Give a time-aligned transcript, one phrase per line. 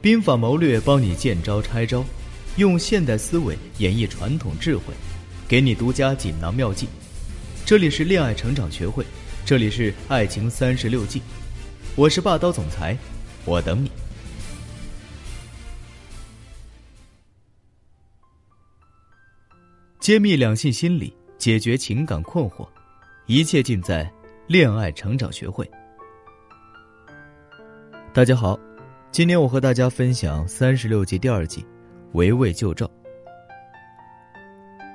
[0.00, 2.04] 兵法谋略帮你见招拆招，
[2.56, 4.94] 用现代思维演绎传统智慧，
[5.48, 6.88] 给你独家锦囊妙计。
[7.66, 9.04] 这里是恋爱成长学会，
[9.44, 11.20] 这里是爱情三十六计，
[11.96, 12.96] 我是霸道总裁，
[13.44, 13.90] 我等你。
[19.98, 22.66] 揭秘两性心理，解决情感困惑，
[23.26, 24.08] 一切尽在
[24.46, 25.68] 恋爱成长学会。
[28.14, 28.67] 大家好。
[29.10, 31.66] 今天我和大家分享三十六计第二计，
[32.12, 32.88] 围魏救赵。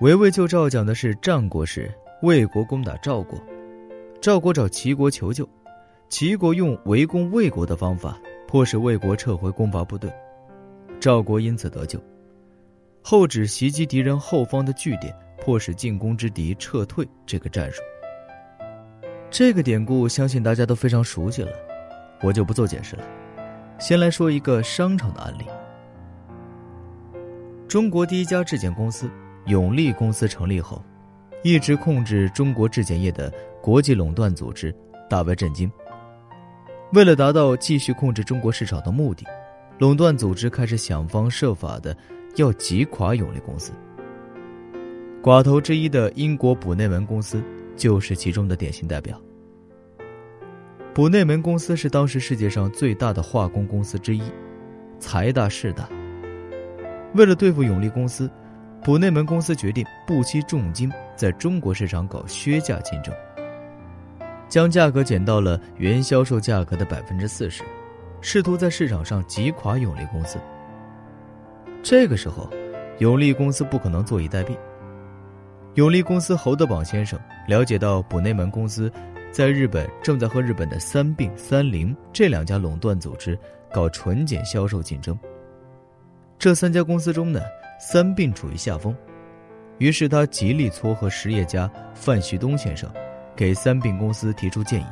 [0.00, 3.40] 围魏救赵讲的是战国时魏国攻打赵国，
[4.20, 5.48] 赵国找齐国求救，
[6.10, 10.12] 齐国用围攻魏国的方法，迫使魏国撤回攻伐部队，
[11.00, 11.98] 赵国因此得救。
[13.02, 17.80] 后指袭击敌人后方的据点，迫使进攻之敌撤退这个战术。
[19.30, 21.50] 这个典故相信大家都非常熟悉了，
[22.22, 23.02] 我就不做解释了。
[23.82, 25.44] 先来说一个商场的案例。
[27.66, 29.10] 中国第一家质检公司
[29.46, 30.80] 永利公司成立后，
[31.42, 33.28] 一直控制中国质检业的
[33.60, 34.72] 国际垄断组织
[35.10, 35.68] 大为震惊。
[36.92, 39.26] 为了达到继续控制中国市场的目的，
[39.80, 41.96] 垄断组织开始想方设法的
[42.36, 43.72] 要挤垮永利公司。
[45.20, 47.42] 寡头之一的英国卜内门公司
[47.76, 49.20] 就是其中的典型代表。
[50.94, 54.22] 卜内门公司是当时世界上最大的化工公司之一，
[54.98, 55.88] 财大势大。
[57.14, 58.30] 为了对付永利公司，
[58.82, 63.14] 卜内门公司决定不惜重金在中国市场搞削价竞争，
[64.50, 67.62] 将价格减到了原销售价格的百分之四十，
[68.20, 70.38] 试图在市场上挤垮永利公司。
[71.82, 72.50] 这个时候，
[72.98, 74.54] 永利公司不可能坐以待毙。
[75.76, 78.92] 永利公司侯德榜先生了解到卜内门公司。
[79.32, 83.36] 在日本，正在和日本的三并、三菱这两家垄断组织
[83.72, 85.18] 搞纯碱销售竞争。
[86.38, 87.40] 这三家公司中呢，
[87.80, 88.94] 三并处于下风，
[89.78, 92.92] 于是他极力撮合实业家范旭东先生，
[93.34, 94.86] 给三并公司提出建议，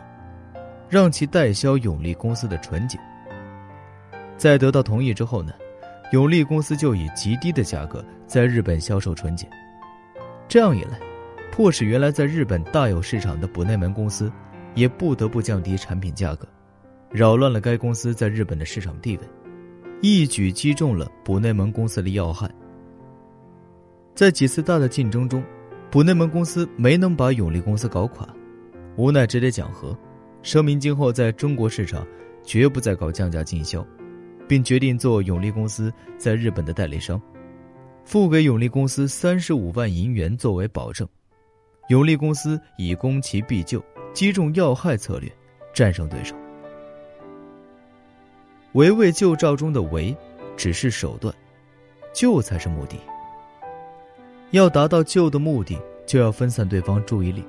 [0.88, 2.98] 让其代销永利公司的纯碱。
[4.38, 5.52] 在得到同意之后呢，
[6.12, 9.46] 永利公司就以极低的价格在日本销售纯碱，
[10.48, 10.98] 这样一来。
[11.50, 14.32] 迫使原来在日本大有市场的卜内门公司，
[14.74, 16.46] 也不得不降低产品价格，
[17.10, 19.22] 扰乱了该公司在日本的市场地位，
[20.00, 22.48] 一举击中了卜内门公司的要害。
[24.14, 25.42] 在几次大的竞争中，
[25.90, 28.26] 卜内门公司没能把永利公司搞垮，
[28.96, 29.96] 无奈只得讲和，
[30.42, 32.06] 声明今后在中国市场
[32.44, 33.84] 绝不再搞降价经销，
[34.46, 37.20] 并决定做永利公司在日本的代理商，
[38.04, 41.06] 付给永利公司三十五万银元作为保证。
[41.90, 43.84] 永利公司以攻其必救、
[44.14, 45.28] 击中要害策略，
[45.74, 46.36] 战胜对手。
[48.74, 50.16] 围魏救赵中的“围”
[50.56, 51.34] 只是手段
[52.14, 52.96] ，“救”才是目的。
[54.52, 57.44] 要达到救的目的，就要分散对方注意力。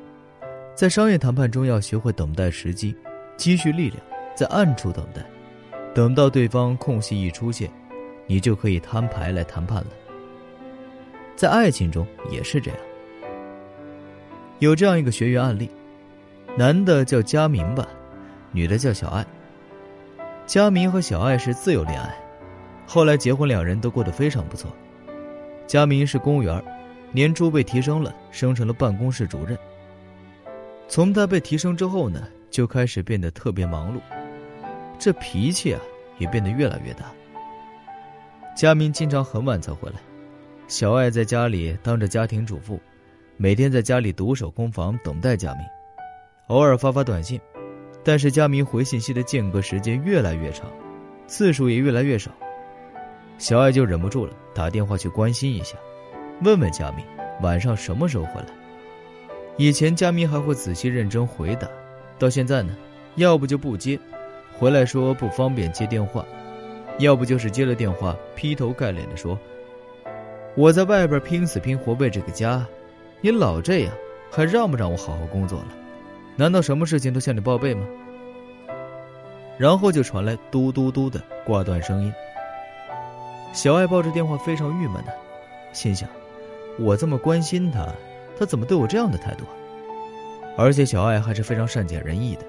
[0.73, 2.95] 在商业谈判中，要学会等待时机，
[3.37, 4.01] 积蓄力量，
[4.33, 5.23] 在暗处等待，
[5.93, 7.71] 等到对方空隙一出现，
[8.25, 9.91] 你就可以摊牌来谈判了。
[11.35, 12.79] 在爱情中也是这样。
[14.61, 15.67] 有这样一个学员案例，
[16.55, 17.87] 男的叫佳明吧，
[18.51, 19.25] 女的叫小爱。
[20.45, 22.15] 佳明和小爱是自由恋爱，
[22.85, 24.71] 后来结婚，两人都过得非常不错。
[25.65, 26.63] 佳明是公务员，
[27.11, 29.57] 年初被提升了，升成了办公室主任。
[30.87, 33.99] 从他被提升之后呢，就开始变得特别忙碌，
[34.99, 35.81] 这脾气啊
[36.19, 37.05] 也变得越来越大。
[38.55, 39.95] 佳明经常很晚才回来，
[40.67, 42.79] 小爱在家里当着家庭主妇。
[43.41, 45.65] 每天在家里独守空房等待佳明，
[46.45, 47.41] 偶尔发发短信，
[48.03, 50.71] 但是佳明回信息的间隔时间越来越长，
[51.25, 52.29] 次数也越来越少。
[53.39, 55.75] 小爱就忍不住了，打电话去关心一下，
[56.43, 57.03] 问问佳明
[57.41, 58.45] 晚上什么时候回来。
[59.57, 61.67] 以前佳明还会仔细认真回答，
[62.19, 62.77] 到现在呢，
[63.15, 63.99] 要不就不接，
[64.55, 66.23] 回来说不方便接电话，
[66.99, 69.35] 要不就是接了电话劈头盖脸的说
[70.55, 72.63] ：“我在外边拼死拼活为这个家。”
[73.23, 73.93] 你老这样，
[74.31, 75.67] 还让不让我好好工作了？
[76.35, 77.85] 难道什么事情都向你报备吗？
[79.59, 82.11] 然后就传来嘟嘟嘟的挂断声音。
[83.53, 85.13] 小爱抱着电话非常郁闷的，
[85.71, 86.09] 心想：
[86.79, 87.93] 我这么关心他，
[88.39, 89.45] 他怎么对我这样的态度？
[90.57, 92.41] 而且小爱还是非常善解人意的，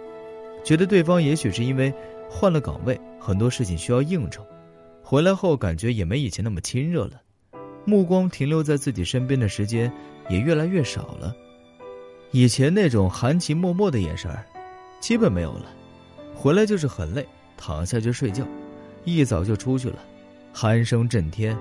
[0.64, 1.92] 觉得对方也许是因为
[2.30, 4.42] 换了岗位，很多事情需要应酬，
[5.02, 7.20] 回来后感觉也没以前那么亲热了。
[7.84, 9.92] 目光停留在自己身边的时间
[10.32, 11.36] 也越来越少了，
[12.30, 14.42] 以前那种含情脉脉的眼神儿，
[14.98, 15.66] 基本没有了。
[16.34, 18.42] 回来就是很累，躺下就睡觉，
[19.04, 19.98] 一早就出去了，
[20.54, 21.54] 鼾声震天，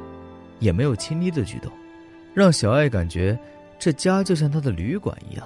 [0.60, 1.70] 也没有亲昵的举动，
[2.34, 3.38] 让小爱感觉
[3.78, 5.46] 这家就像他的旅馆一样。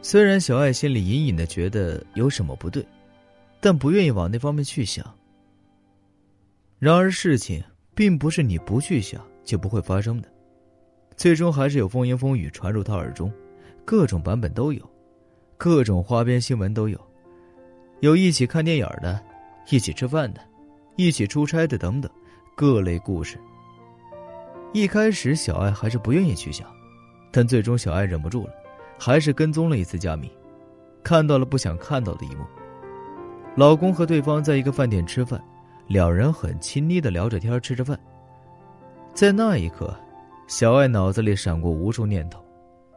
[0.00, 2.82] 虽然小爱心里隐隐的觉得有什么不对，
[3.60, 5.04] 但不愿意往那方面去想。
[6.78, 7.62] 然而事情
[7.94, 10.28] 并不是你不去想就不会发生的，
[11.16, 13.32] 最终还是有风言风语传入他耳中，
[13.84, 14.82] 各种版本都有，
[15.56, 17.00] 各种花边新闻都有，
[18.00, 19.20] 有一起看电影的。
[19.70, 20.42] 一起吃饭的，
[20.94, 22.10] 一起出差的，等等，
[22.54, 23.38] 各类故事。
[24.74, 26.66] 一开始，小爱还是不愿意去想，
[27.32, 28.52] 但最终，小爱忍不住了，
[28.98, 30.30] 还是跟踪了一次佳敏，
[31.02, 32.44] 看到了不想看到的一幕：
[33.56, 35.42] 老公和对方在一个饭店吃饭，
[35.86, 37.98] 两人很亲昵的聊着天，吃着饭。
[39.14, 39.98] 在那一刻，
[40.46, 42.44] 小爱脑子里闪过无数念头，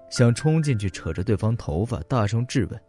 [0.09, 2.81] 想冲进去扯着对方头发，大声质问：“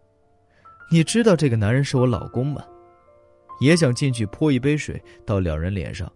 [0.91, 2.65] 你知道这个男人是我老公吗？”
[3.61, 6.11] 也想进去泼一杯水到两人脸上。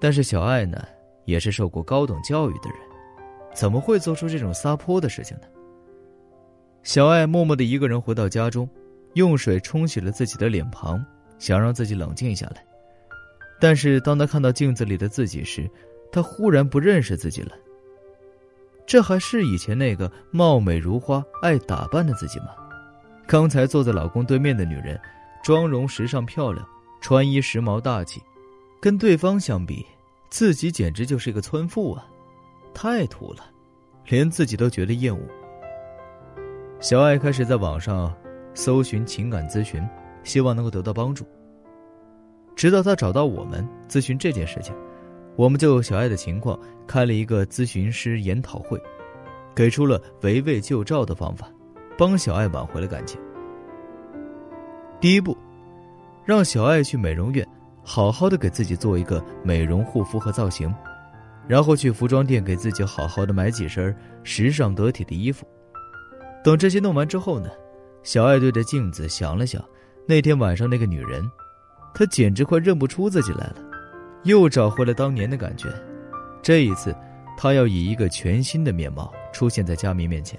[0.00, 0.82] 但是小爱呢，
[1.24, 2.78] 也是受过高等教育的人，
[3.54, 5.46] 怎么会做出这种撒泼的事情呢？
[6.82, 8.68] 小爱默默的一个人回到家中，
[9.14, 11.04] 用水冲洗了自己的脸庞，
[11.38, 12.64] 想让自己冷静下来。
[13.58, 15.68] 但是当他看到镜子里的自己时，
[16.10, 17.52] 他忽然不认识自己了。
[18.86, 22.48] 这还是以前那个貌美如花、爱打扮的自己吗？
[23.26, 25.00] 刚才坐在老公对面的女人。
[25.44, 26.66] 妆容时尚漂亮，
[27.00, 28.20] 穿衣时髦大气，
[28.80, 29.86] 跟对方相比，
[30.28, 32.04] 自己简直就是一个村妇啊，
[32.74, 33.44] 太土了，
[34.06, 35.22] 连自己都觉得厌恶。
[36.80, 38.12] 小爱开始在网上
[38.54, 39.80] 搜寻情感咨询，
[40.24, 41.24] 希望能够得到帮助。
[42.56, 44.74] 直到他找到我们咨询这件事情，
[45.36, 48.80] 我们就小爱的情况开了一个咨询师研讨会，
[49.54, 51.46] 给出了围魏救赵的方法，
[51.98, 53.20] 帮小爱挽回了感情。
[54.98, 55.36] 第一步，
[56.24, 57.46] 让小爱去美容院，
[57.84, 60.74] 好好的给自己做一个美容护肤和造型，
[61.46, 63.94] 然后去服装店给自己好好的买几身
[64.24, 65.46] 时尚得体的衣服。
[66.42, 67.50] 等这些弄完之后呢，
[68.02, 69.62] 小爱对着镜子想了想，
[70.06, 71.22] 那天晚上那个女人，
[71.92, 73.56] 她简直快认不出自己来了，
[74.24, 75.68] 又找回了当年的感觉。
[76.42, 76.94] 这一次，
[77.36, 80.38] 她要以一个全新的面貌出现在佳明面前。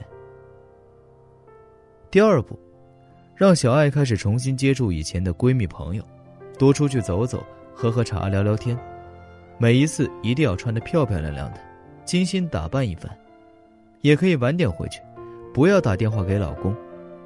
[2.11, 2.59] 第二步。
[3.39, 6.03] 让小爱开始重新接触以前的闺蜜朋友，
[6.57, 8.75] 多出去走走，喝喝茶，聊聊天。
[9.59, 11.59] 每一次一定要穿得漂漂亮亮的，
[12.03, 13.15] 精心打扮一番。
[14.01, 14.99] 也可以晚点回去，
[15.53, 16.75] 不要打电话给老公，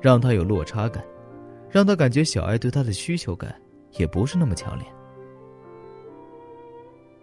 [0.02, 1.02] 让他有落差感，
[1.70, 3.56] 让他感觉小爱对他的需求感
[3.92, 4.86] 也不是那么强烈。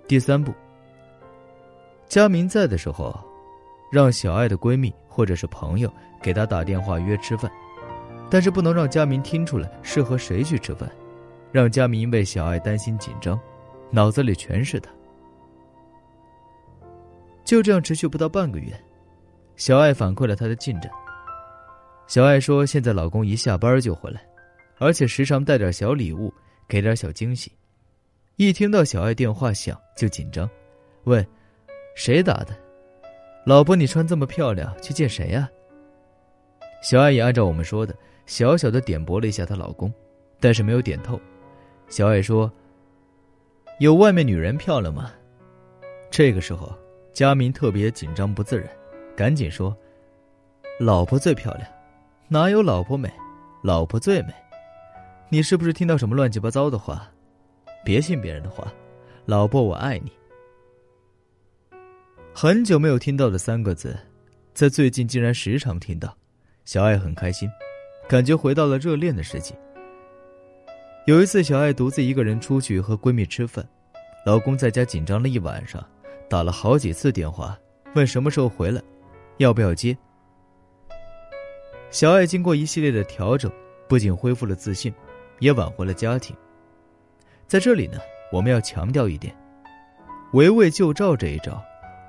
[0.09, 0.55] 第三步，
[2.07, 3.15] 佳明在的时候，
[3.93, 7.53] 让小爱的闺蜜或者是朋友给她打电话约吃饭。
[8.31, 10.91] 但是不能让佳明听出来是和谁去吃饭，
[11.53, 13.39] 让佳明为小爱担心紧张，
[13.91, 14.91] 脑子里全是他。
[17.45, 18.73] 就这样持续不到半个月，
[19.57, 20.91] 小爱反馈了她的进展。
[22.07, 24.23] 小爱说，现在老公一下班就回来，
[24.79, 26.33] 而且时常带点小礼物，
[26.67, 27.53] 给点小惊喜。
[28.39, 30.49] 一听到小爱电话响就紧张，
[31.03, 31.27] 问
[31.97, 32.57] ：“谁打的？
[33.45, 35.51] 老婆，你穿这么漂亮去见谁呀？”
[36.81, 37.93] 小爱也按照我们说的。
[38.27, 39.93] 小小的点拨了一下她老公，
[40.39, 41.21] 但是没有点透。
[41.89, 42.49] 小爱说
[43.81, 45.11] ：“有外面女人漂亮吗？”
[46.09, 46.73] 这个时候，
[47.13, 48.69] 佳明特别紧张不自然，
[49.17, 49.77] 赶紧说
[50.79, 51.69] ：“老婆最漂亮，
[52.29, 53.11] 哪有老婆美？
[53.65, 54.33] 老婆最美。
[55.29, 57.11] 你是不是听到什么乱七八糟的话？
[57.89, 58.71] 别信别人的话，
[59.25, 60.13] 老婆我爱你。”
[62.37, 63.99] 很久没有听到的三个字，
[64.53, 66.15] 在最近竟然时常听到，
[66.67, 67.49] 小爱很开心。
[68.07, 69.55] 感觉回到了热恋的时期。
[71.07, 73.67] 有一次，小爱独自一个人出去和闺蜜吃饭，
[74.27, 75.83] 老公在家紧张了一晚上，
[76.29, 77.59] 打了好几次电话，
[77.95, 78.83] 问什么时候回来，
[79.39, 79.97] 要不要接。
[81.91, 83.51] 小爱经过一系列的调整，
[83.89, 84.93] 不仅恢复了自信，
[85.39, 86.37] 也挽回了家庭。
[87.49, 87.99] 在这里呢，
[88.31, 89.35] 我们要强调一点：
[90.35, 91.61] 围魏救赵这一招，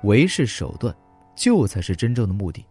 [0.02, 0.94] 围是手段，
[1.34, 2.62] 救才是真正的目的。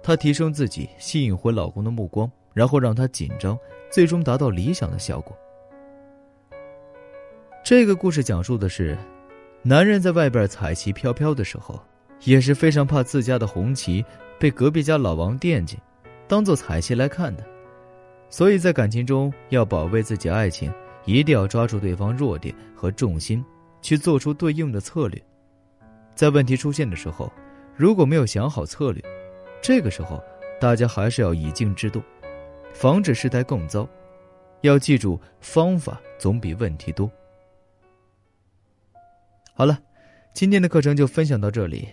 [0.00, 2.30] 她提升自己，吸引回老公的目光。
[2.52, 3.56] 然后让他紧张，
[3.92, 5.38] 最终达到理想的效果。
[7.62, 8.98] 这个故事讲述的是，
[9.62, 11.80] 男人在外边彩旗飘飘的时候，
[12.24, 14.04] 也是非常怕自家的红旗
[14.36, 15.78] 被隔壁家老王惦记，
[16.26, 17.44] 当做彩旗来看的。
[18.28, 20.72] 所以在感情中要保卫自己爱情，
[21.04, 23.44] 一定要抓住对方弱点和重心，
[23.80, 25.22] 去做出对应的策略。
[26.14, 27.32] 在问题出现的时候，
[27.76, 29.02] 如果没有想好策略，
[29.62, 30.22] 这个时候
[30.60, 32.02] 大家还是要以静制动。
[32.72, 33.88] 防止事态更糟，
[34.60, 37.10] 要记住，方法总比问题多。
[39.54, 39.78] 好了，
[40.32, 41.88] 今天的课程就分享到这里。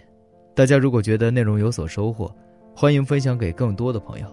[0.54, 2.34] 大家如果觉得内容有所收获，
[2.76, 4.28] 欢迎分享给更多的朋友。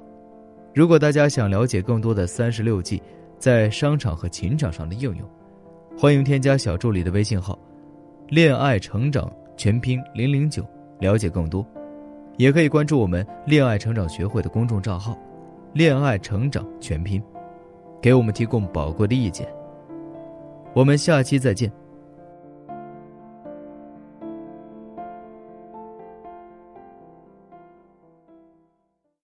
[0.74, 3.02] 如果大家想了解更多的三十六计
[3.44, 5.28] 在商场和情场上的应用，
[5.98, 7.58] 欢迎添加小助理的微信号
[8.26, 10.64] “恋爱成长全拼零零九”，
[10.98, 11.62] 了解更多。
[12.38, 15.14] 也可以关注我们恋爱成长学会的公众账号
[15.74, 17.22] “恋爱成长全拼”。
[18.00, 19.46] 给我们提供宝贵的意见。
[20.72, 21.70] 我们下期再见。